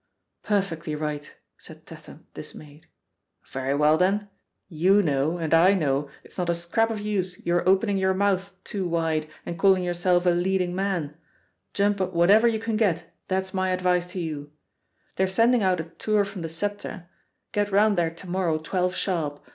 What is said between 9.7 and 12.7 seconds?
yourself a 'leading man.' Jump at whatever you